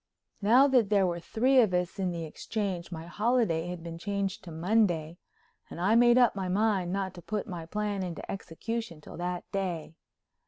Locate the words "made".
5.93-6.17